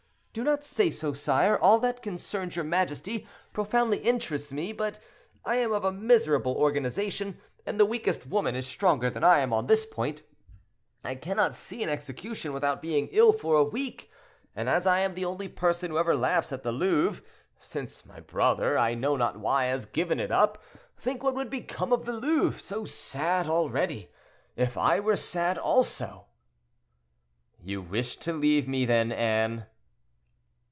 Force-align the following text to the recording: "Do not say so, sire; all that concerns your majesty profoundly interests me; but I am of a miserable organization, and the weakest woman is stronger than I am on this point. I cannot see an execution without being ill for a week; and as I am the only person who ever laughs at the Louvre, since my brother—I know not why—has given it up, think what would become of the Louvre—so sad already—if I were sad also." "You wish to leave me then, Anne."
"Do 0.33 0.45
not 0.45 0.63
say 0.63 0.91
so, 0.91 1.11
sire; 1.11 1.59
all 1.59 1.77
that 1.79 2.01
concerns 2.01 2.55
your 2.55 2.63
majesty 2.63 3.27
profoundly 3.51 3.97
interests 3.97 4.53
me; 4.53 4.71
but 4.71 4.97
I 5.43 5.55
am 5.57 5.73
of 5.73 5.83
a 5.83 5.91
miserable 5.91 6.53
organization, 6.55 7.41
and 7.65 7.77
the 7.77 7.85
weakest 7.85 8.25
woman 8.27 8.55
is 8.55 8.65
stronger 8.65 9.09
than 9.09 9.25
I 9.25 9.39
am 9.39 9.51
on 9.51 9.67
this 9.67 9.85
point. 9.85 10.23
I 11.03 11.15
cannot 11.15 11.53
see 11.53 11.83
an 11.83 11.89
execution 11.89 12.53
without 12.53 12.81
being 12.81 13.09
ill 13.11 13.33
for 13.33 13.55
a 13.55 13.63
week; 13.65 14.09
and 14.55 14.69
as 14.69 14.87
I 14.87 14.99
am 14.99 15.15
the 15.15 15.25
only 15.25 15.49
person 15.49 15.91
who 15.91 15.97
ever 15.97 16.15
laughs 16.15 16.53
at 16.53 16.63
the 16.63 16.71
Louvre, 16.71 17.21
since 17.59 18.05
my 18.05 18.21
brother—I 18.21 18.93
know 18.93 19.17
not 19.17 19.35
why—has 19.35 19.85
given 19.85 20.17
it 20.17 20.31
up, 20.31 20.63
think 20.97 21.23
what 21.23 21.35
would 21.35 21.49
become 21.49 21.91
of 21.91 22.05
the 22.05 22.13
Louvre—so 22.13 22.85
sad 22.85 23.49
already—if 23.49 24.77
I 24.77 24.97
were 25.01 25.17
sad 25.17 25.57
also." 25.57 26.27
"You 27.61 27.81
wish 27.81 28.15
to 28.19 28.31
leave 28.31 28.65
me 28.65 28.85
then, 28.85 29.11
Anne." 29.11 29.65